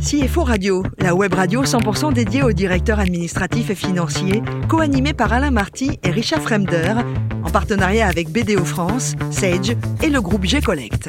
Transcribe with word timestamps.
CFO 0.00 0.44
Radio, 0.44 0.84
la 0.98 1.14
web 1.14 1.34
radio 1.34 1.64
100% 1.64 2.12
dédiée 2.12 2.42
aux 2.42 2.52
directeurs 2.52 3.00
administratifs 3.00 3.70
et 3.70 3.74
financiers, 3.74 4.42
co-animée 4.68 5.12
par 5.12 5.32
Alain 5.32 5.50
Marty 5.50 5.98
et 6.04 6.10
Richard 6.10 6.40
Fremder, 6.40 6.94
en 7.44 7.50
partenariat 7.50 8.06
avec 8.06 8.30
BDO 8.30 8.64
France, 8.64 9.16
Sage 9.30 9.76
et 10.02 10.08
le 10.08 10.20
groupe 10.20 10.44
G-Collect. 10.44 11.08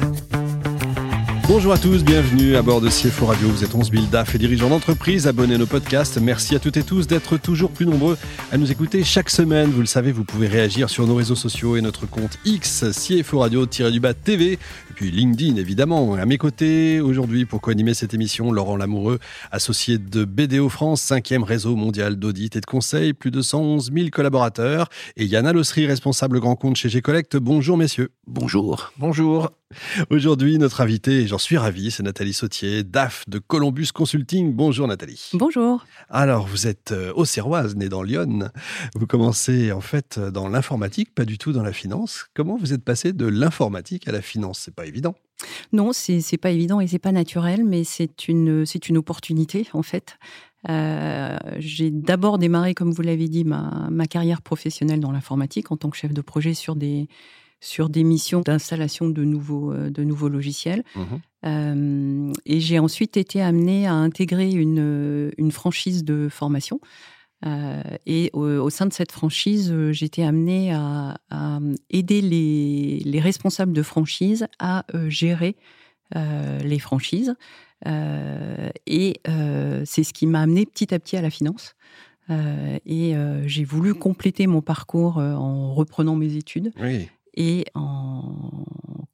Bonjour 1.52 1.72
à 1.72 1.78
tous, 1.78 2.04
bienvenue 2.04 2.54
à 2.54 2.62
bord 2.62 2.80
de 2.80 2.88
CFO 2.88 3.26
Radio. 3.26 3.48
Vous 3.48 3.64
êtes 3.64 3.74
11 3.74 3.90
000 3.90 4.04
DAF 4.04 4.36
et 4.36 4.38
dirigeants 4.38 4.68
d'entreprise. 4.68 5.26
Abonnez 5.26 5.56
à 5.56 5.58
nos 5.58 5.66
podcasts. 5.66 6.16
Merci 6.18 6.54
à 6.54 6.60
toutes 6.60 6.76
et 6.76 6.84
tous 6.84 7.08
d'être 7.08 7.38
toujours 7.38 7.72
plus 7.72 7.86
nombreux 7.86 8.16
à 8.52 8.56
nous 8.56 8.70
écouter 8.70 9.02
chaque 9.02 9.28
semaine. 9.28 9.68
Vous 9.68 9.80
le 9.80 9.86
savez, 9.86 10.12
vous 10.12 10.22
pouvez 10.22 10.46
réagir 10.46 10.88
sur 10.88 11.08
nos 11.08 11.16
réseaux 11.16 11.34
sociaux 11.34 11.76
et 11.76 11.80
notre 11.80 12.06
compte 12.06 12.38
X, 12.44 12.84
CFO 12.92 13.40
Radio-du-bas 13.40 14.14
TV, 14.14 14.52
et 14.52 14.58
puis 14.94 15.10
LinkedIn 15.10 15.56
évidemment. 15.56 16.14
À 16.14 16.24
mes 16.24 16.38
côtés 16.38 17.00
aujourd'hui 17.00 17.46
pour 17.46 17.60
co-animer 17.60 17.94
cette 17.94 18.14
émission, 18.14 18.52
Laurent 18.52 18.76
Lamoureux, 18.76 19.18
associé 19.50 19.98
de 19.98 20.24
BDO 20.24 20.68
France, 20.68 21.02
cinquième 21.02 21.42
réseau 21.42 21.74
mondial 21.74 22.14
d'audit 22.14 22.54
et 22.54 22.60
de 22.60 22.66
conseil, 22.66 23.12
plus 23.12 23.32
de 23.32 23.42
111 23.42 23.90
000 23.92 24.10
collaborateurs, 24.12 24.88
et 25.16 25.24
Yann 25.24 25.48
Alossery, 25.48 25.88
responsable 25.88 26.38
grand 26.38 26.54
compte 26.54 26.76
chez 26.76 26.88
G-Collect. 26.88 27.36
Bonjour 27.38 27.76
messieurs. 27.76 28.10
Bonjour. 28.28 28.92
Bonjour. 28.98 29.50
Aujourd'hui, 30.10 30.58
notre 30.58 30.80
invité, 30.80 31.26
j'en 31.26 31.38
suis 31.38 31.56
ravi, 31.56 31.90
c'est 31.90 32.02
Nathalie 32.02 32.32
Sautier, 32.32 32.82
DAF 32.82 33.24
de 33.28 33.38
Columbus 33.38 33.88
Consulting. 33.94 34.52
Bonjour 34.52 34.88
Nathalie. 34.88 35.30
Bonjour. 35.34 35.84
Alors, 36.08 36.46
vous 36.46 36.66
êtes 36.66 36.92
euh, 36.92 37.12
auxerroise, 37.14 37.76
née 37.76 37.88
dans 37.88 38.02
Lyon. 38.02 38.50
Vous 38.96 39.06
commencez 39.06 39.70
en 39.70 39.80
fait 39.80 40.18
dans 40.18 40.48
l'informatique, 40.48 41.14
pas 41.14 41.24
du 41.24 41.38
tout 41.38 41.52
dans 41.52 41.62
la 41.62 41.72
finance. 41.72 42.26
Comment 42.34 42.56
vous 42.56 42.72
êtes 42.72 42.84
passé 42.84 43.12
de 43.12 43.26
l'informatique 43.26 44.08
à 44.08 44.12
la 44.12 44.22
finance? 44.22 44.60
C'est 44.64 44.74
pas 44.74 44.86
évident. 44.86 45.14
Non, 45.72 45.92
c'est 45.92 46.36
pas 46.36 46.50
évident 46.50 46.80
et 46.80 46.86
c'est 46.86 46.98
pas 46.98 47.12
naturel, 47.12 47.64
mais 47.64 47.84
c'est 47.84 48.28
une, 48.28 48.64
une 48.88 48.98
opportunité 48.98 49.68
en 49.72 49.82
fait. 49.82 50.18
Euh, 50.68 51.38
j'ai 51.58 51.90
d'abord 51.90 52.38
démarré, 52.38 52.74
comme 52.74 52.90
vous 52.90 53.02
l'avez 53.02 53.28
dit, 53.28 53.44
ma, 53.44 53.88
ma 53.90 54.06
carrière 54.06 54.42
professionnelle 54.42 55.00
dans 55.00 55.12
l'informatique 55.12 55.70
en 55.72 55.76
tant 55.76 55.88
que 55.88 55.96
chef 55.96 56.12
de 56.12 56.20
projet 56.20 56.52
sur 56.52 56.76
des, 56.76 57.08
sur 57.60 57.90
des 57.90 58.04
missions 58.04 58.40
d'installation 58.40 59.08
de 59.08 59.22
nouveaux, 59.22 59.72
euh, 59.72 59.90
de 59.90 60.02
nouveaux 60.02 60.28
logiciels. 60.28 60.82
Mmh 60.94 61.02
euh, 61.46 62.34
et 62.44 62.60
j'ai 62.60 62.78
ensuite 62.78 63.16
été 63.16 63.40
amenée 63.40 63.86
à 63.86 63.94
intégrer 63.94 64.50
une, 64.50 65.32
une 65.38 65.52
franchise 65.52 66.04
de 66.04 66.28
formation. 66.28 66.80
Euh, 67.46 67.82
et 68.04 68.28
au, 68.34 68.68
sein 68.68 68.84
de 68.84 68.92
cette 68.92 69.10
franchise, 69.10 69.74
j'étais 69.92 70.22
amenée 70.22 70.74
à, 70.74 71.16
aider 71.88 72.20
les, 72.20 72.98
les, 73.06 73.20
responsables 73.20 73.72
de 73.72 73.82
franchise 73.82 74.48
à 74.58 74.84
gérer 75.08 75.56
les 76.14 76.78
franchises. 76.78 77.34
et 77.86 79.20
c'est 79.86 80.04
ce 80.04 80.12
qui 80.12 80.26
m'a 80.26 80.42
amené 80.42 80.66
petit 80.66 80.92
à 80.92 80.98
petit 80.98 81.16
à 81.16 81.22
la 81.22 81.30
finance. 81.30 81.74
et 82.28 83.14
j'ai 83.46 83.64
voulu 83.64 83.94
compléter 83.94 84.46
mon 84.46 84.60
parcours 84.60 85.16
en 85.16 85.72
reprenant 85.72 86.16
mes 86.16 86.36
études. 86.36 86.70
Oui 86.78 87.08
et 87.34 87.64
en 87.74 88.64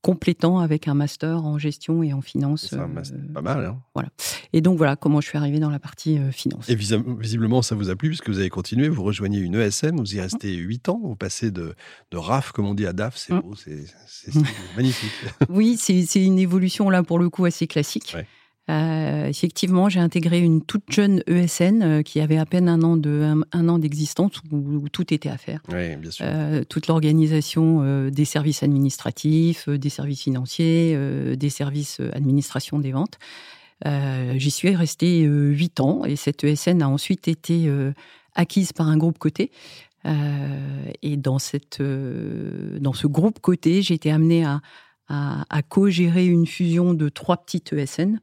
complétant 0.06 0.60
avec 0.60 0.86
un 0.86 0.94
master 0.94 1.44
en 1.44 1.58
gestion 1.58 2.04
et 2.04 2.12
en 2.12 2.20
finance. 2.20 2.68
C'est 2.70 2.76
euh, 2.76 2.86
pas 3.34 3.42
mal. 3.42 3.64
Hein 3.64 3.82
voilà. 3.92 4.08
Et 4.52 4.60
donc 4.60 4.78
voilà 4.78 4.94
comment 4.94 5.20
je 5.20 5.26
suis 5.26 5.36
arrivée 5.36 5.58
dans 5.58 5.68
la 5.68 5.80
partie 5.80 6.18
euh, 6.18 6.30
finance. 6.30 6.68
Et 6.68 6.76
visiblement, 6.76 7.60
ça 7.60 7.74
vous 7.74 7.90
a 7.90 7.96
plu 7.96 8.10
puisque 8.10 8.28
vous 8.28 8.38
avez 8.38 8.48
continué, 8.48 8.88
vous 8.88 9.02
rejoignez 9.02 9.40
une 9.40 9.56
ESM, 9.56 9.96
vous 9.96 10.14
y 10.14 10.20
restez 10.20 10.54
8 10.54 10.88
ans, 10.90 11.00
vous 11.02 11.16
passez 11.16 11.50
de, 11.50 11.74
de 12.12 12.16
RAF, 12.16 12.52
comme 12.52 12.66
on 12.66 12.74
dit, 12.74 12.86
à 12.86 12.92
DAF, 12.92 13.16
c'est 13.16 13.32
mm. 13.32 13.40
beau, 13.40 13.54
c'est 13.56 13.84
magnifique. 14.76 15.10
oui, 15.48 15.76
c'est 15.76 16.24
une 16.24 16.38
évolution 16.38 16.88
là 16.88 17.02
pour 17.02 17.18
le 17.18 17.28
coup 17.28 17.44
assez 17.44 17.66
classique. 17.66 18.12
Ouais. 18.14 18.26
Euh, 18.68 19.26
effectivement, 19.26 19.88
j'ai 19.88 20.00
intégré 20.00 20.40
une 20.40 20.60
toute 20.60 20.90
jeune 20.90 21.22
ESN 21.28 21.82
euh, 21.82 22.02
qui 22.02 22.20
avait 22.20 22.36
à 22.36 22.46
peine 22.46 22.68
un 22.68 22.82
an 22.82 22.96
de 22.96 23.44
un, 23.52 23.68
an 23.68 23.78
d'existence 23.78 24.32
où, 24.50 24.88
tout 24.88 25.14
était 25.14 25.28
à 25.28 25.36
faire. 25.36 25.60
Oui, 25.68 25.94
bien 25.96 26.10
sûr. 26.10 26.24
Euh, 26.28 26.64
toute 26.68 26.88
l'organisation 26.88 28.10
des 28.10 28.24
services 28.24 28.62
administratifs, 28.62 29.68
des 29.68 29.88
services 29.88 30.22
financiers, 30.22 30.98
des 31.36 31.50
services 31.50 32.00
administration 32.12 32.78
des 32.78 32.92
ventes. 32.92 33.18
J'y 33.84 34.50
suis 34.50 34.74
restée 34.74 35.22
huit 35.22 35.80
ans 35.80 36.04
et 36.04 36.16
cette 36.16 36.42
ESN 36.44 36.82
a 36.82 36.88
ensuite 36.88 37.28
été 37.28 37.70
acquise 38.34 38.72
par 38.72 38.88
un 38.88 38.96
groupe 38.96 39.18
côté. 39.18 39.50
et 40.04 41.16
dans 41.16 41.38
cette 41.38 41.82
dans 41.82 42.94
ce 42.94 43.06
groupe 43.06 43.40
côté, 43.40 43.82
j'ai 43.82 43.94
été 43.94 44.10
amenée 44.10 44.44
à, 44.44 44.60
à, 45.08 45.44
à 45.50 45.62
co-gérer 45.62 46.26
une 46.26 46.46
fusion 46.46 46.94
de 46.94 47.08
trois 47.08 47.36
petites 47.36 47.72
ESN. 47.72 48.20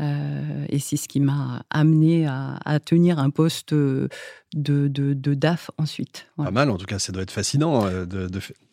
Euh, 0.00 0.64
et 0.68 0.78
c'est 0.78 0.96
ce 0.96 1.08
qui 1.08 1.20
m'a 1.20 1.62
amené 1.70 2.26
à, 2.26 2.80
tenir 2.84 3.18
un 3.18 3.30
poste 3.30 3.74
de, 3.74 4.08
de, 4.54 5.34
DAF 5.34 5.70
ensuite. 5.78 6.26
Pas 6.36 6.50
mal, 6.50 6.70
en 6.70 6.78
tout 6.78 6.86
cas, 6.86 6.98
ça 6.98 7.12
doit 7.12 7.22
être 7.22 7.30
fascinant 7.30 7.86
euh, 7.86 8.06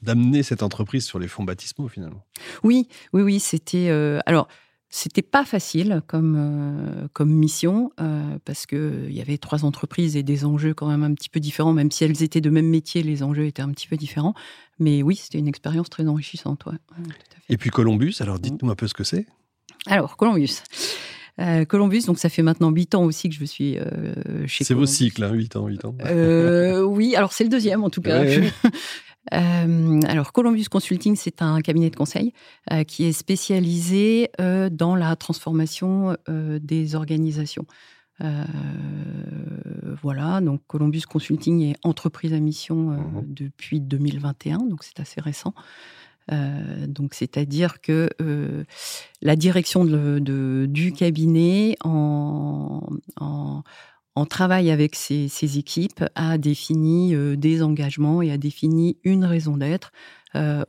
d'amener 0.01 0.43
cette 0.43 0.63
entreprise 0.63 1.05
sur 1.05 1.19
les 1.19 1.27
fonds 1.27 1.43
baptismaux 1.43 1.87
finalement. 1.87 2.23
Oui, 2.63 2.87
oui, 3.13 3.21
oui, 3.21 3.39
c'était. 3.39 3.89
Euh, 3.89 4.19
alors. 4.25 4.47
C'était 4.89 5.21
pas 5.21 5.43
facile 5.43 6.01
comme, 6.07 7.09
comme 7.11 7.29
mission 7.29 7.91
parce 8.45 8.66
qu'il 8.66 9.11
y 9.11 9.19
avait 9.19 9.37
trois 9.37 9.66
entreprises 9.66 10.16
et 10.16 10.23
des 10.23 10.45
enjeux 10.45 10.73
quand 10.73 10.87
même 10.87 11.03
un 11.03 11.13
petit 11.13 11.27
peu 11.27 11.41
différents, 11.41 11.73
même 11.73 11.91
si 11.91 12.05
elles 12.05 12.23
étaient 12.23 12.39
de 12.39 12.49
même 12.49 12.69
métier, 12.69 13.03
les 13.03 13.21
enjeux 13.21 13.45
étaient 13.47 13.61
un 13.61 13.71
petit 13.71 13.89
peu 13.89 13.97
différents. 13.97 14.33
Mais 14.79 15.03
oui, 15.03 15.17
c'était 15.17 15.39
une 15.39 15.49
expérience 15.49 15.89
très 15.89 16.07
enrichissante. 16.07 16.63
Et 17.49 17.57
puis 17.57 17.69
Columbus, 17.69 18.16
alors 18.21 18.39
dites-nous 18.39 18.71
un 18.71 18.75
peu 18.75 18.87
ce 18.87 18.93
que 18.93 19.03
c'est. 19.03 19.25
Alors, 19.87 20.16
Columbus. 20.16 20.61
Euh, 21.39 21.65
Columbus, 21.65 22.03
donc 22.07 22.17
ça 22.17 22.29
fait 22.29 22.41
maintenant 22.41 22.71
8 22.71 22.95
ans 22.95 23.03
aussi 23.03 23.29
que 23.29 23.35
je 23.35 23.45
suis 23.45 23.77
euh, 23.77 24.13
chez 24.47 24.63
C'est 24.63 24.73
vos 24.73 24.85
cycles, 24.85 25.23
hein, 25.23 25.33
8 25.33 25.55
ans, 25.55 25.67
8 25.67 25.85
ans. 25.85 25.95
Euh, 26.05 26.81
oui, 26.81 27.15
alors 27.15 27.33
c'est 27.33 27.43
le 27.43 27.49
deuxième 27.49 27.83
en 27.83 27.89
tout 27.89 28.01
cas. 28.01 28.23
alors 29.31 30.31
Columbus 30.31 30.65
Consulting, 30.65 31.15
c'est 31.15 31.41
un 31.41 31.61
cabinet 31.61 31.89
de 31.89 31.95
conseil 31.95 32.33
qui 32.87 33.05
est 33.05 33.11
spécialisé 33.11 34.31
dans 34.71 34.95
la 34.95 35.15
transformation 35.15 36.15
des 36.27 36.95
organisations. 36.95 37.65
voilà, 40.01 40.41
donc 40.41 40.61
Columbus 40.65 41.03
Consulting 41.07 41.61
est 41.61 41.75
entreprise 41.83 42.33
à 42.33 42.39
mission 42.39 42.75
mhm. 42.75 43.25
depuis 43.27 43.79
2021, 43.79 44.59
donc 44.59 44.83
c'est 44.83 44.99
assez 44.99 45.21
récent. 45.21 45.53
Euh, 46.31 46.88
donc, 46.88 47.13
c'est-à-dire 47.13 47.81
que 47.81 48.09
euh, 48.21 48.63
la 49.21 49.35
direction 49.35 49.85
du 49.85 50.93
cabinet, 50.93 51.75
en, 51.83 52.81
en, 53.15 54.25
travail 54.25 54.71
avec 54.71 54.95
ses, 54.95 55.27
ses, 55.27 55.57
équipes, 55.57 56.03
a 56.16 56.37
défini 56.37 57.16
euh, 57.16 57.35
des 57.35 57.61
engagements 57.61 58.21
et 58.21 58.31
a 58.31 58.37
défini 58.37 58.97
une 59.03 59.25
raison 59.25 59.57
d'être 59.57 59.91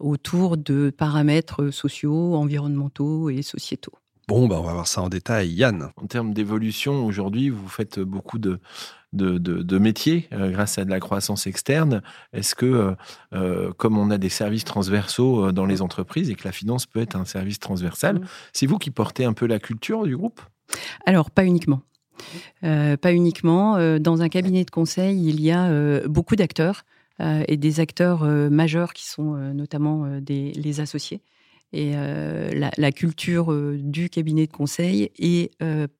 autour 0.00 0.56
de 0.56 0.88
paramètres 0.88 1.68
sociaux, 1.70 2.36
environnementaux 2.36 3.28
et 3.28 3.42
sociétaux. 3.42 3.92
Bon, 4.28 4.46
bah 4.46 4.56
on 4.58 4.62
va 4.62 4.74
voir 4.74 4.86
ça 4.86 5.00
en 5.00 5.08
détail. 5.08 5.48
Yann. 5.48 5.88
En 5.96 6.06
termes 6.06 6.34
d'évolution, 6.34 7.06
aujourd'hui, 7.06 7.48
vous 7.48 7.66
faites 7.66 7.98
beaucoup 7.98 8.38
de, 8.38 8.60
de, 9.14 9.38
de, 9.38 9.78
métiers 9.78 10.28
euh, 10.34 10.50
grâce 10.50 10.76
à 10.76 10.84
de 10.84 10.90
la 10.90 11.00
croissance 11.00 11.46
externe. 11.46 12.02
Est-ce 12.34 12.54
que, 12.54 12.66
euh, 12.66 12.94
euh, 13.32 13.72
comme 13.78 13.96
on 13.96 14.10
a 14.10 14.18
des 14.18 14.28
services 14.28 14.64
transversaux 14.64 15.50
dans 15.50 15.64
les 15.64 15.80
entreprises 15.80 16.28
et 16.28 16.34
que 16.34 16.44
la 16.44 16.52
finance 16.52 16.84
peut 16.84 17.00
être 17.00 17.16
un 17.16 17.24
service 17.24 17.58
transversal, 17.58 18.16
mmh. 18.16 18.26
c'est 18.52 18.66
vous 18.66 18.76
qui 18.76 18.90
portez 18.90 19.24
un 19.24 19.32
peu 19.32 19.46
la 19.46 19.58
culture 19.58 20.04
du 20.04 20.14
groupe? 20.14 20.42
Alors, 21.06 21.30
pas 21.30 21.46
uniquement. 21.46 21.80
pas 22.60 23.12
uniquement. 23.14 23.98
Dans 23.98 24.20
un 24.20 24.28
cabinet 24.28 24.66
de 24.66 24.70
conseil, 24.70 25.26
il 25.26 25.40
y 25.40 25.50
a 25.50 26.06
beaucoup 26.06 26.36
d'acteurs 26.36 26.84
et 27.18 27.56
des 27.56 27.80
acteurs 27.80 28.24
majeurs 28.50 28.92
qui 28.92 29.06
sont 29.06 29.36
notamment 29.54 30.20
des, 30.20 30.52
les 30.52 30.80
associés. 30.80 31.22
Et 31.72 31.92
la, 31.92 32.70
la, 32.76 32.92
culture 32.92 33.52
du 33.74 34.08
cabinet 34.08 34.46
de 34.46 34.52
conseil 34.52 35.10
est 35.18 35.50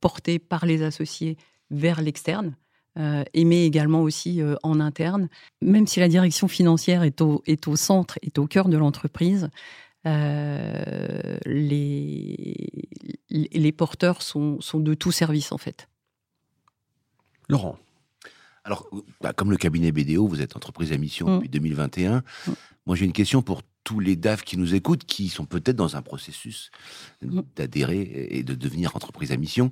portée 0.01 0.39
par 0.39 0.65
les 0.65 0.83
associés 0.83 1.37
vers 1.71 2.01
l'externe, 2.01 2.57
euh, 2.99 3.23
mais 3.35 3.67
également 3.67 4.01
aussi 4.01 4.41
en 4.63 4.81
interne. 4.81 5.29
Même 5.61 5.87
si 5.87 6.01
la 6.01 6.09
direction 6.09 6.49
financière 6.49 7.03
est 7.03 7.21
au, 7.21 7.43
est 7.47 7.69
au 7.69 7.77
centre, 7.77 8.19
est 8.23 8.39
au 8.39 8.47
cœur 8.47 8.71
de 8.71 8.79
l'entreprise, 8.79 9.51
les, 11.45 12.69
les 13.31 13.73
porteurs 13.73 14.23
sont, 14.23 14.61
sont 14.61 14.81
de 14.81 14.95
tout 14.95 15.13
service 15.13 15.53
en 15.53 15.59
fait. 15.59 15.89
Laurent. 17.49 17.79
Alors, 18.65 18.89
bah, 19.23 19.33
comme 19.33 19.51
le 19.51 19.57
cabinet 19.57 19.93
BDO, 19.93 20.27
vous 20.27 20.43
êtes 20.43 20.55
entreprise 20.57 20.93
à 20.93 20.99
mission 20.99 21.27
mmh. 21.27 21.35
depuis 21.37 21.49
2021. 21.49 22.19
Mmh. 22.19 22.53
Moi, 22.89 22.97
j'ai 22.97 23.05
une 23.05 23.13
question 23.13 23.43
pour 23.43 23.61
tous 23.85 24.01
les 24.01 24.17
DAF 24.17 24.43
qui 24.43 24.57
nous 24.57 24.75
écoutent, 24.75 25.05
qui 25.05 25.29
sont 25.29 25.45
peut-être 25.45 25.77
dans 25.77 25.97
un 25.97 26.01
processus 26.01 26.71
d'adhérer 27.55 28.29
et 28.31 28.43
de 28.43 28.55
devenir 28.55 28.97
entreprise 28.97 29.31
à 29.31 29.37
mission. 29.37 29.71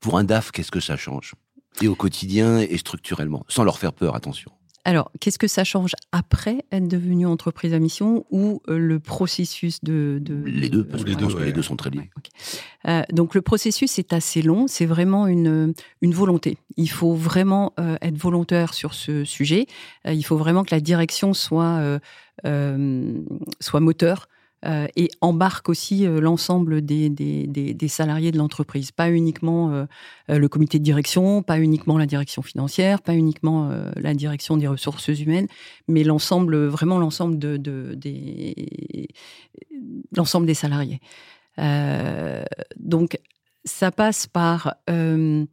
Pour 0.00 0.18
un 0.18 0.24
DAF, 0.24 0.50
qu'est-ce 0.50 0.70
que 0.70 0.78
ça 0.78 0.98
change? 0.98 1.34
Et 1.80 1.88
au 1.88 1.94
quotidien 1.94 2.58
et 2.58 2.76
structurellement, 2.76 3.46
sans 3.48 3.64
leur 3.64 3.78
faire 3.78 3.94
peur, 3.94 4.14
attention. 4.14 4.52
Alors, 4.84 5.12
qu'est-ce 5.20 5.38
que 5.38 5.46
ça 5.46 5.62
change 5.62 5.92
après 6.10 6.64
être 6.72 6.88
devenu 6.88 7.24
entreprise 7.24 7.72
à 7.72 7.78
mission 7.78 8.26
ou 8.30 8.60
euh, 8.68 8.78
le 8.78 8.98
processus 8.98 9.82
de, 9.84 10.20
Les 10.44 10.68
deux, 10.68 10.84
parce 10.84 11.04
que 11.04 11.10
les, 11.10 11.14
deux, 11.14 11.44
les 11.44 11.52
deux 11.52 11.62
sont 11.62 11.76
très 11.76 11.90
liés. 11.90 12.10
Euh, 12.88 13.02
donc, 13.12 13.36
le 13.36 13.42
processus 13.42 14.00
est 14.00 14.12
assez 14.12 14.42
long. 14.42 14.66
C'est 14.66 14.86
vraiment 14.86 15.28
une, 15.28 15.72
une 16.00 16.14
volonté. 16.14 16.58
Il 16.76 16.90
faut 16.90 17.14
vraiment 17.14 17.72
euh, 17.78 17.96
être 18.02 18.18
volontaire 18.18 18.74
sur 18.74 18.94
ce 18.94 19.24
sujet. 19.24 19.66
il 20.04 20.24
faut 20.24 20.36
vraiment 20.36 20.64
que 20.64 20.74
la 20.74 20.80
direction 20.80 21.32
soit, 21.32 22.00
soit 23.60 23.80
moteur 23.80 24.28
euh, 24.64 24.86
et 24.94 25.10
embarque 25.20 25.68
aussi 25.68 26.06
euh, 26.06 26.20
l'ensemble 26.20 26.82
des, 26.82 27.10
des, 27.10 27.46
des, 27.48 27.88
salariés 27.88 28.30
de 28.30 28.38
l'entreprise, 28.38 28.92
pas 28.92 29.10
uniquement 29.10 29.72
euh, 29.72 29.86
le 30.28 30.48
comité 30.48 30.78
de 30.78 30.84
direction, 30.84 31.42
pas 31.42 31.58
uniquement 31.58 31.98
la 31.98 32.06
direction 32.06 32.42
financière, 32.42 33.02
pas 33.02 33.14
uniquement 33.14 33.72
la 33.96 34.14
direction 34.14 34.56
des 34.56 34.68
ressources 34.68 35.08
humaines, 35.08 35.48
mais 35.88 36.04
l'ensemble, 36.04 36.66
vraiment 36.66 36.98
l'ensemble 36.98 37.38
de, 37.38 37.56
de, 37.56 37.94
des 37.94 39.08
l'ensemble 40.16 40.46
des 40.46 40.54
salariés. 40.54 41.00
donc 42.76 43.18
ça 43.64 43.90
passe 43.90 44.26
par 44.26 44.76
une 44.86 45.48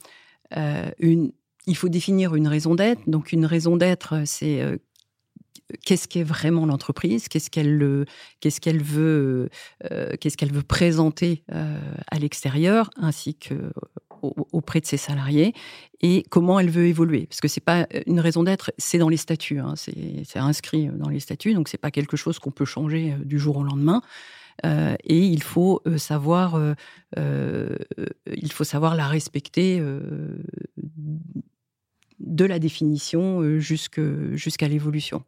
il 1.68 1.76
faut 1.76 1.90
définir 1.90 2.36
une 2.36 2.48
raison 2.48 2.74
d'être. 2.74 3.02
Donc 3.08 3.32
une 3.32 3.46
raison 3.46 3.78
d'être, 3.78 4.24
c'est 4.26 4.80
qu'est-ce 5.86 6.08
qu'est 6.08 6.24
vraiment 6.24 6.66
l'entreprise, 6.66 7.28
qu'est-ce 7.28 7.50
qu'elle 7.50 8.06
qu'est-ce 8.40 8.62
qu'elle 8.62 8.82
veut 8.82 9.50
euh, 9.92 10.16
qu'est-ce 10.20 10.38
qu'elle 10.38 10.52
veut 10.52 10.64
présenter 10.64 11.44
euh, 11.52 11.80
à 12.10 12.20
l'extérieur 12.20 12.90
ainsi 12.98 13.36
que 13.36 13.72
auprès 14.52 14.82
de 14.82 14.86
ses 14.86 14.98
salariés 14.98 15.54
et 16.02 16.24
comment 16.30 16.60
elle 16.60 16.70
veut 16.70 16.88
évoluer. 16.88 17.26
Parce 17.28 17.40
que 17.40 17.48
c'est 17.48 17.62
pas 17.62 17.88
une 18.06 18.20
raison 18.20 18.44
d'être 18.44 18.72
c'est 18.78 18.98
dans 18.98 19.08
les 19.08 19.18
statuts 19.18 19.60
hein, 19.60 19.76
c'est 19.78 20.40
inscrit 20.40 20.88
dans 20.88 21.08
les 21.10 21.22
statuts 21.22 21.54
donc 21.54 21.70
c'est 21.70 21.78
pas 21.78 21.92
quelque 21.92 22.18
chose 22.18 22.38
qu'on 22.38 22.52
peut 22.52 22.66
changer 22.66 23.14
euh, 23.14 23.24
du 23.24 23.40
jour 23.40 23.58
au 23.58 23.64
lendemain. 23.64 24.02
Et 25.06 25.20
il 25.20 25.42
faut 25.42 25.82
savoir 25.96 26.60
il 27.16 28.52
faut 28.52 28.66
savoir 28.66 28.98
la 28.98 29.08
respecter 29.08 29.82
de 32.20 32.46
la 32.46 32.60
définition 32.60 33.42
euh, 33.42 33.60
jusqu'à 33.60 34.68
l'évolution. 34.68 35.24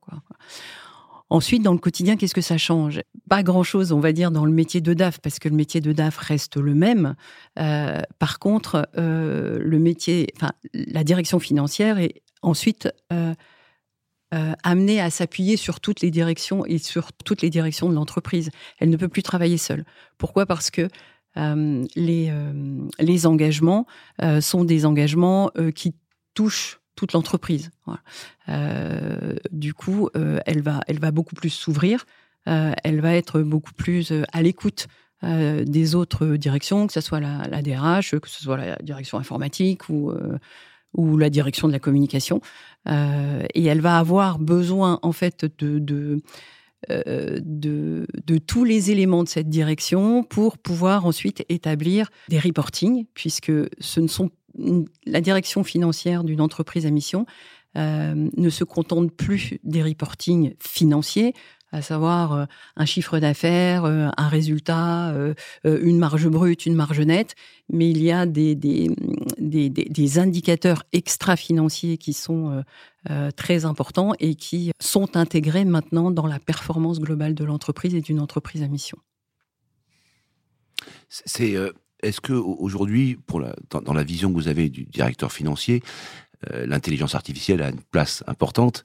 Ensuite, 1.29 1.63
dans 1.63 1.71
le 1.71 1.79
quotidien, 1.79 2.17
qu'est-ce 2.17 2.33
que 2.33 2.41
ça 2.41 2.57
change? 2.57 3.01
Pas 3.29 3.41
grand-chose, 3.41 3.93
on 3.93 4.01
va 4.01 4.11
dire, 4.11 4.31
dans 4.31 4.43
le 4.43 4.51
métier 4.51 4.81
de 4.81 4.93
DAF, 4.93 5.19
parce 5.19 5.39
que 5.39 5.47
le 5.47 5.55
métier 5.55 5.79
de 5.79 5.93
DAF 5.93 6.17
reste 6.17 6.57
le 6.57 6.75
même. 6.75 7.15
Euh, 7.57 8.01
par 8.19 8.39
contre, 8.39 8.89
euh, 8.97 9.57
le 9.59 9.79
métier, 9.79 10.27
enfin, 10.35 10.51
la 10.73 11.05
direction 11.05 11.39
financière 11.39 11.99
est 11.99 12.21
ensuite 12.41 12.89
amenée 14.63 15.01
à 15.01 15.09
s'appuyer 15.09 15.57
sur 15.57 15.81
toutes 15.81 15.99
les 16.01 16.09
directions 16.09 16.65
et 16.65 16.77
sur 16.77 17.11
toutes 17.11 17.41
les 17.41 17.49
directions 17.49 17.89
de 17.89 17.95
l'entreprise. 17.95 18.49
Elle 18.79 18.89
ne 18.89 18.95
peut 18.95 19.09
plus 19.09 19.23
travailler 19.23 19.57
seule. 19.57 19.83
Pourquoi? 20.17 20.45
Parce 20.45 20.71
que 20.71 20.87
les, 21.35 22.33
les 22.99 23.25
engagements 23.25 23.85
sont 24.39 24.63
des 24.63 24.85
engagements 24.85 25.51
qui 25.75 25.93
touchent 26.33 26.80
toute 26.95 27.13
l'entreprise. 27.13 27.71
Euh, 28.49 29.35
du 29.51 29.73
coup, 29.73 30.09
euh, 30.15 30.39
elle, 30.45 30.61
va, 30.61 30.81
elle 30.87 30.99
va 30.99 31.11
beaucoup 31.11 31.35
plus 31.35 31.49
s'ouvrir, 31.49 32.05
euh, 32.47 32.73
elle 32.83 33.01
va 33.01 33.15
être 33.15 33.41
beaucoup 33.41 33.73
plus 33.73 34.13
à 34.31 34.41
l'écoute 34.41 34.87
des 35.23 35.93
autres 35.93 36.35
directions, 36.35 36.87
que 36.87 36.93
ce 36.93 36.99
soit 36.99 37.19
la, 37.19 37.61
DRH, 37.61 38.17
que 38.19 38.27
ce 38.27 38.41
soit 38.41 38.57
la 38.57 38.75
direction 38.77 39.19
informatique 39.19 39.87
ou, 39.87 40.11
la 41.15 41.29
direction 41.29 41.67
de 41.67 41.73
la 41.73 41.77
communication. 41.77 42.41
et 42.87 43.65
elle 43.65 43.81
va 43.81 43.99
avoir 43.99 44.39
besoin, 44.39 44.97
en 45.03 45.11
fait, 45.11 45.45
de, 45.59 46.23
tous 48.47 48.63
les 48.63 48.89
éléments 48.89 49.23
de 49.23 49.29
cette 49.29 49.47
direction 49.47 50.23
pour 50.23 50.57
pouvoir 50.57 51.05
ensuite 51.05 51.45
établir 51.49 52.09
des 52.29 52.39
reportings, 52.39 53.05
puisque 53.13 53.51
ce 53.79 53.99
ne 53.99 54.07
sont 54.07 54.31
la 55.05 55.21
direction 55.21 55.63
financière 55.63 56.23
d'une 56.23 56.41
entreprise 56.41 56.85
à 56.85 56.91
mission 56.91 57.25
euh, 57.77 58.29
ne 58.35 58.49
se 58.49 58.65
contente 58.65 59.11
plus 59.13 59.53
des 59.63 59.81
reportings 59.81 60.55
financiers, 60.59 61.33
à 61.71 61.81
savoir 61.81 62.33
euh, 62.33 62.45
un 62.75 62.85
chiffre 62.85 63.17
d'affaires, 63.19 63.85
euh, 63.85 64.09
un 64.17 64.27
résultat, 64.27 65.15
une 65.63 65.97
marge 65.97 66.27
brute, 66.27 66.65
une 66.65 66.75
marge 66.75 66.99
nette, 66.99 67.35
mais 67.71 67.89
il 67.89 68.03
y 68.03 68.11
a 68.11 68.25
des, 68.25 68.55
des, 68.55 70.19
indicateurs 70.19 70.83
extra-financiers 70.91 71.97
qui 71.97 72.11
sont 72.11 72.61
très 73.37 73.63
importants 73.63 74.13
et 74.19 74.35
qui 74.35 74.71
sont 74.81 75.15
intégrés 75.15 75.63
maintenant 75.63 76.11
dans 76.11 76.27
la 76.27 76.39
performance 76.39 76.99
globale 76.99 77.35
de 77.35 77.45
l'entreprise 77.45 77.95
et 77.95 78.01
d'une 78.01 78.19
entreprise 78.19 78.63
à 78.63 78.67
mission. 78.67 78.97
C'est 81.07 81.55
est-ce 82.01 82.21
que 82.21 82.33
aujourd'hui, 82.33 83.17
dans, 83.69 83.93
la 83.93 84.03
vision 84.03 84.29
que 84.29 84.35
vous 84.35 84.47
avez 84.47 84.69
du 84.69 84.85
directeur 84.85 85.31
financier, 85.31 85.81
euh, 86.49 86.65
l'intelligence 86.65 87.13
artificielle 87.13 87.61
a 87.61 87.69
une 87.69 87.81
place 87.91 88.23
importante. 88.27 88.83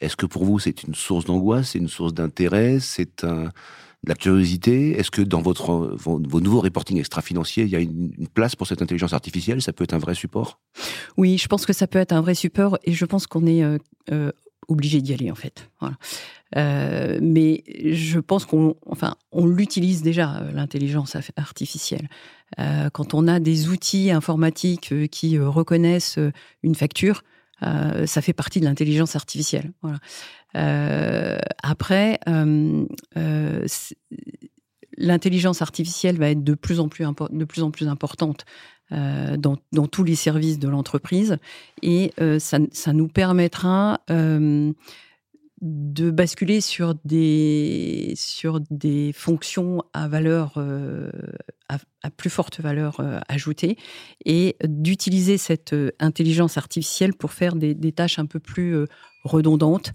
Est-ce 0.00 0.16
que 0.16 0.26
pour 0.26 0.44
vous, 0.44 0.58
c'est 0.58 0.82
une 0.82 0.94
source 0.94 1.24
d'angoisse, 1.24 1.70
c'est 1.70 1.78
une 1.78 1.88
source 1.88 2.12
d'intérêt, 2.12 2.78
c'est 2.78 3.24
de 3.24 3.48
la 4.06 4.14
curiosité? 4.14 4.98
Est-ce 4.98 5.10
que 5.10 5.22
dans 5.22 5.40
vos, 5.40 5.54
nouveaux 6.40 6.60
reporting 6.60 6.98
extra-financiers, 6.98 7.64
il 7.64 7.70
y 7.70 7.76
a 7.76 7.80
une, 7.80 8.28
place 8.34 8.54
pour 8.54 8.66
cette 8.66 8.82
intelligence 8.82 9.14
artificielle? 9.14 9.62
Ça 9.62 9.72
peut 9.72 9.84
être 9.84 9.94
un 9.94 9.98
vrai 9.98 10.14
support? 10.14 10.58
Oui, 11.16 11.38
je 11.38 11.48
pense 11.48 11.64
que 11.64 11.72
ça 11.72 11.86
peut 11.86 11.98
être 11.98 12.12
un 12.12 12.20
vrai 12.20 12.34
support 12.34 12.78
et 12.84 12.92
je 12.92 13.04
pense 13.06 13.26
qu'on 13.26 13.46
est 13.46 13.62
euh, 13.62 13.78
euh, 14.10 14.30
obligé 14.68 15.00
d'y 15.00 15.14
aller 15.14 15.30
en 15.30 15.34
fait. 15.34 15.70
Mais 16.54 17.62
je 17.92 18.18
pense 18.18 18.44
qu'on 18.44 18.76
enfin, 18.86 19.14
on 19.32 19.46
l'utilise 19.46 20.02
déjà, 20.02 20.42
l'intelligence 20.52 21.16
artificielle. 21.36 22.08
Euh, 22.58 22.90
quand 22.90 23.14
on 23.14 23.28
a 23.28 23.40
des 23.40 23.68
outils 23.68 24.10
informatiques 24.10 24.92
euh, 24.92 25.06
qui 25.06 25.38
euh, 25.38 25.48
reconnaissent 25.48 26.18
une 26.62 26.74
facture, 26.74 27.22
ça 28.06 28.22
fait 28.22 28.32
partie 28.32 28.58
de 28.58 28.64
l'intelligence 28.64 29.16
artificielle. 29.16 29.70
après, 30.54 32.18
l'intelligence 34.96 35.60
artificielle 35.60 36.16
va 36.16 36.30
être 36.30 36.42
de 36.42 36.54
plus 36.54 36.80
en 36.80 36.88
plus, 36.88 37.04
de 37.04 37.44
plus, 37.44 37.62
en 37.62 37.70
plus 37.70 37.86
importante 37.86 38.46
dans, 38.90 39.86
tous 39.92 40.04
les 40.04 40.14
services 40.14 40.58
de 40.58 40.70
l'entreprise 40.70 41.36
et 41.82 42.14
ça, 42.38 42.92
nous 42.94 43.08
permettra 43.08 44.00
de 45.60 46.10
basculer 46.10 46.60
sur 46.60 46.94
des, 47.04 48.14
sur 48.16 48.60
des 48.70 49.12
fonctions 49.12 49.82
à 49.92 50.08
valeur, 50.08 50.54
euh, 50.56 51.10
à, 51.68 52.10
plus 52.10 52.30
forte 52.30 52.60
valeur 52.60 53.00
euh, 53.00 53.20
ajoutée 53.28 53.76
et 54.24 54.56
d'utiliser 54.64 55.36
cette 55.36 55.74
euh, 55.74 55.90
intelligence 55.98 56.56
artificielle 56.56 57.14
pour 57.14 57.32
faire 57.32 57.56
des, 57.56 57.92
tâches 57.92 58.18
un 58.18 58.26
peu 58.26 58.40
plus 58.40 58.86
redondantes, 59.24 59.92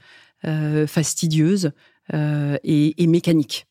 fastidieuses 0.88 1.72
et 2.14 3.08
mécaniques. 3.08 3.66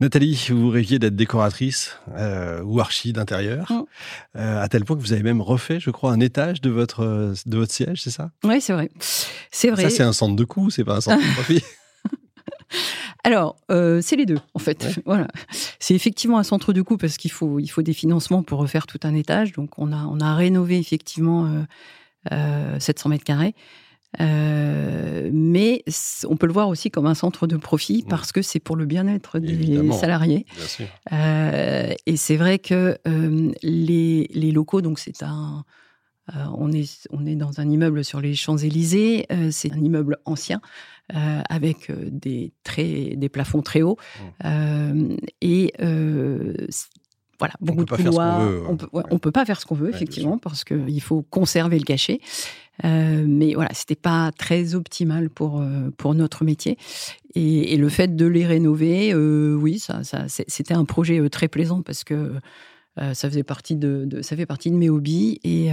Nathalie, 0.00 0.46
vous 0.50 0.70
rêviez 0.70 1.00
d'être 1.00 1.16
décoratrice 1.16 1.96
euh, 2.16 2.62
ou 2.62 2.80
archi 2.80 3.12
d'intérieur, 3.12 3.70
mm. 3.70 3.84
euh, 4.36 4.62
à 4.62 4.68
tel 4.68 4.84
point 4.84 4.96
que 4.96 5.02
vous 5.02 5.12
avez 5.12 5.24
même 5.24 5.40
refait, 5.40 5.80
je 5.80 5.90
crois, 5.90 6.12
un 6.12 6.20
étage 6.20 6.60
de 6.60 6.70
votre, 6.70 7.34
de 7.46 7.58
votre 7.58 7.72
siège, 7.72 8.02
c'est 8.02 8.10
ça? 8.10 8.30
Oui, 8.44 8.60
c'est 8.60 8.72
vrai. 8.72 8.90
C'est 9.50 9.70
vrai. 9.70 9.82
Ça, 9.82 9.90
c'est 9.90 10.02
un 10.04 10.12
centre 10.12 10.36
de 10.36 10.44
coût, 10.44 10.70
c'est 10.70 10.84
pas 10.84 10.96
un 10.96 11.00
centre 11.00 11.18
de 11.18 11.34
profit. 11.34 11.62
Alors, 13.24 13.56
euh, 13.70 14.00
c'est 14.00 14.14
les 14.14 14.26
deux, 14.26 14.38
en 14.54 14.60
fait. 14.60 15.00
Voilà. 15.04 15.26
C'est 15.80 15.94
effectivement 15.94 16.38
un 16.38 16.44
centre 16.44 16.72
de 16.72 16.82
coût 16.82 16.96
parce 16.96 17.16
qu'il 17.16 17.32
faut, 17.32 17.58
il 17.58 17.68
faut 17.68 17.82
des 17.82 17.92
financements 17.92 18.44
pour 18.44 18.60
refaire 18.60 18.86
tout 18.86 19.00
un 19.02 19.14
étage. 19.14 19.52
Donc, 19.52 19.78
on 19.78 19.92
a, 19.92 20.04
on 20.04 20.20
a 20.20 20.34
rénové 20.34 20.78
effectivement 20.78 21.66
700 22.30 23.08
mètres 23.08 23.24
carrés. 23.24 23.54
Euh, 24.20 25.28
mais 25.32 25.84
on 26.26 26.36
peut 26.36 26.46
le 26.46 26.52
voir 26.52 26.68
aussi 26.68 26.90
comme 26.90 27.06
un 27.06 27.14
centre 27.14 27.46
de 27.46 27.56
profit 27.56 28.04
parce 28.08 28.32
que 28.32 28.42
c'est 28.42 28.60
pour 28.60 28.76
le 28.76 28.86
bien-être 28.86 29.38
des 29.38 29.92
salariés. 29.92 30.46
Euh, 31.12 31.92
et 32.06 32.16
c'est 32.16 32.36
vrai 32.36 32.58
que 32.58 32.98
euh, 33.06 33.52
les, 33.62 34.28
les, 34.32 34.50
locaux, 34.50 34.80
donc 34.80 34.98
c'est 34.98 35.22
un, 35.22 35.64
on 36.56 36.72
est 36.72 37.06
on 37.10 37.26
est 37.26 37.34
dans 37.34 37.60
un 37.60 37.68
immeuble 37.68 38.04
sur 38.04 38.20
les 38.20 38.34
Champs 38.34 38.56
Élysées. 38.56 39.26
c'est 39.50 39.72
un 39.72 39.82
immeuble 39.82 40.18
ancien 40.24 40.60
avec 41.10 41.90
des 42.10 42.52
très 42.64 43.14
des 43.16 43.28
plafonds 43.28 43.62
très 43.62 43.82
hauts 43.82 43.96
mmh. 44.44 45.16
et 45.40 45.72
voilà, 47.38 47.54
beaucoup 47.60 47.84
de 47.84 47.90
couloirs. 47.90 48.42
On 48.68 48.76
peut, 48.76 48.88
on 48.92 49.18
peut 49.18 49.30
pas 49.30 49.44
faire 49.44 49.60
ce 49.60 49.66
qu'on 49.66 49.76
veut, 49.76 49.90
effectivement, 49.90 50.38
parce 50.38 50.64
qu'il 50.64 51.00
faut 51.00 51.22
conserver 51.22 51.78
le 51.78 51.84
cachet. 51.84 52.20
Euh, 52.84 53.24
mais 53.26 53.54
voilà, 53.54 53.70
c'était 53.72 53.96
pas 53.96 54.30
très 54.36 54.74
optimal 54.74 55.30
pour 55.30 55.60
euh, 55.60 55.90
pour 55.96 56.14
notre 56.14 56.44
métier. 56.44 56.78
Et, 57.34 57.76
le 57.76 57.88
fait 57.88 58.16
de 58.16 58.26
les 58.26 58.46
rénover, 58.46 59.12
euh, 59.12 59.54
oui, 59.54 59.78
ça, 59.78 60.02
ça 60.02 60.24
c'était 60.28 60.74
un 60.74 60.84
projet 60.84 61.28
très 61.30 61.48
plaisant 61.48 61.82
parce 61.82 62.04
que 62.04 62.34
ça 63.12 63.30
faisait 63.30 63.44
partie 63.44 63.76
de, 63.76 64.08
ça 64.22 64.34
fait 64.34 64.44
partie 64.44 64.72
de 64.72 64.76
mes 64.76 64.90
hobbies 64.90 65.38
et 65.44 65.70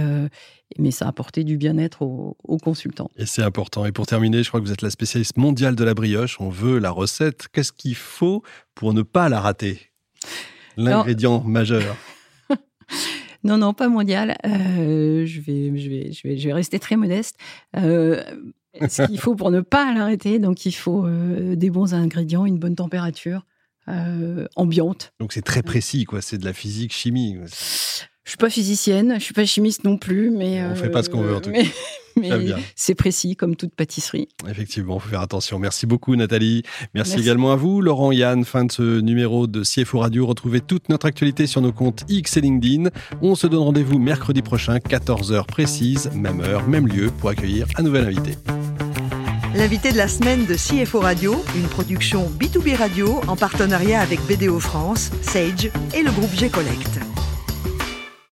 mais 0.78 0.92
ça 0.92 1.06
a 1.06 1.08
apporté 1.08 1.42
du 1.42 1.56
bien-être 1.56 2.02
aux, 2.02 2.58
consultants. 2.62 3.10
Et 3.16 3.26
c'est 3.26 3.42
important. 3.42 3.84
Et 3.84 3.90
pour 3.90 4.06
terminer, 4.06 4.44
je 4.44 4.48
crois 4.48 4.60
que 4.60 4.66
vous 4.66 4.72
êtes 4.72 4.82
la 4.82 4.90
spécialiste 4.90 5.36
mondiale 5.36 5.74
de 5.74 5.82
la 5.82 5.94
brioche. 5.94 6.40
On 6.40 6.50
veut 6.50 6.78
la 6.78 6.92
recette. 6.92 7.48
Qu'est-ce 7.48 7.72
qu'il 7.72 7.96
faut 7.96 8.44
pour 8.76 8.94
ne 8.94 9.02
pas 9.02 9.28
la 9.28 9.40
rater? 9.40 9.90
L'ingrédient 10.76 11.42
majeur. 11.42 11.96
Non, 13.44 13.58
non, 13.58 13.74
pas 13.74 13.88
mondial. 13.88 14.36
je, 14.44 15.40
vais, 15.40 15.76
je, 15.76 15.90
vais, 15.90 16.12
je, 16.12 16.28
vais, 16.28 16.36
je 16.36 16.48
vais 16.48 16.52
rester 16.52 16.78
très 16.78 16.96
modeste. 16.96 17.36
Euh, 17.76 18.22
ce 18.88 19.02
qu'il 19.02 19.18
faut 19.20 19.34
pour 19.34 19.50
ne 19.50 19.60
pas 19.60 19.92
l'arrêter. 19.92 20.38
Donc, 20.38 20.66
il 20.66 20.72
faut 20.72 21.06
euh, 21.06 21.56
des 21.56 21.70
bons 21.70 21.94
ingrédients, 21.94 22.46
une 22.46 22.58
bonne 22.58 22.76
température 22.76 23.46
euh, 23.88 24.46
ambiante. 24.56 25.12
Donc, 25.20 25.32
c'est 25.32 25.42
très 25.42 25.62
précis, 25.62 26.04
quoi. 26.04 26.20
C'est 26.20 26.38
de 26.38 26.44
la 26.44 26.52
physique, 26.52 26.92
chimie. 26.92 27.36
Je 28.26 28.32
suis 28.32 28.38
pas 28.38 28.50
physicienne, 28.50 29.14
je 29.18 29.22
suis 29.22 29.34
pas 29.34 29.46
chimiste 29.46 29.84
non 29.84 29.98
plus, 29.98 30.30
mais 30.30 30.60
on 30.66 30.74
fait 30.74 30.90
pas 30.90 31.04
ce 31.04 31.08
qu'on 31.08 31.22
veut 31.22 31.36
en 31.36 31.40
tout 31.40 31.52
cas. 31.52 31.60
Mais 32.20 32.30
c'est 32.74 32.94
précis 32.94 33.36
comme 33.36 33.56
toute 33.56 33.74
pâtisserie. 33.74 34.26
Effectivement, 34.48 34.96
il 34.96 35.02
faut 35.02 35.08
faire 35.10 35.20
attention. 35.20 35.58
Merci 35.58 35.86
beaucoup 35.86 36.16
Nathalie. 36.16 36.62
Merci, 36.94 37.20
également 37.20 37.52
à 37.52 37.56
vous, 37.56 37.82
Laurent, 37.82 38.10
Yann. 38.10 38.44
Fin 38.44 38.64
de 38.64 38.72
ce 38.72 39.00
numéro 39.00 39.46
de 39.46 39.62
CFO 39.62 39.98
Radio. 39.98 40.26
Retrouvez 40.26 40.60
toute 40.60 40.88
notre 40.88 41.06
actualité 41.06 41.46
sur 41.46 41.60
nos 41.60 41.72
comptes 41.72 42.04
X 42.08 42.38
et 42.38 42.40
LinkedIn. 42.40 42.88
On 43.20 43.34
se 43.34 43.46
donne 43.46 43.60
rendez-vous 43.60 43.98
mercredi 43.98 44.42
prochain, 44.42 44.78
14h 44.78 45.44
précise, 45.46 46.10
même 46.14 46.40
heure, 46.40 46.66
même 46.66 46.88
lieu, 46.88 47.10
pour 47.10 47.28
accueillir 47.28 47.66
un 47.76 47.82
nouvel 47.82 48.06
invité. 48.06 48.38
L'invité 49.54 49.92
de 49.92 49.98
la 49.98 50.08
semaine 50.08 50.46
de 50.46 50.54
CFO 50.54 51.00
Radio, 51.00 51.36
une 51.54 51.68
production 51.68 52.30
B2B 52.40 52.76
Radio 52.76 53.20
en 53.28 53.36
partenariat 53.36 54.00
avec 54.00 54.20
BDO 54.22 54.58
France, 54.58 55.10
Sage 55.22 55.70
et 55.94 56.02
le 56.02 56.10
groupe 56.10 56.34
G-Collect. 56.34 56.98